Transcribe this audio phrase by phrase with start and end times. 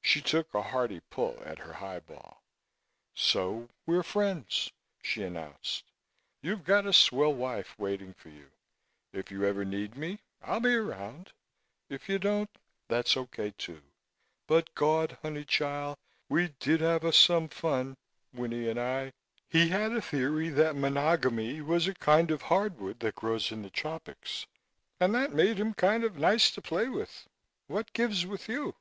[0.00, 2.42] She took a hearty pull at her highball.
[3.14, 5.84] "So we're friends," she announced.
[6.42, 8.50] "You've got a swell wife waiting for you.
[9.12, 11.30] If you ever need me, I'll be around.
[11.88, 12.50] If you don't,
[12.88, 13.82] that's okay too.
[14.48, 15.96] But Gawd, honeychile,
[16.28, 17.96] we did have us some fun
[18.32, 19.12] Winnie and I.
[19.48, 23.70] He had a theory that monogamy was a kind of hardwood that grows in the
[23.70, 24.44] tropics,
[24.98, 27.28] and that made him kind of nice to play with.
[27.68, 28.74] What gives with you?"